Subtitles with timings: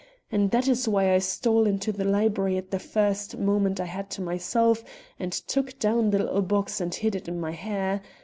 [0.31, 4.09] And that is why I stole into the library at the first moment I had
[4.17, 4.83] to myself
[5.19, 8.01] and took down the little box and hid it in my hair.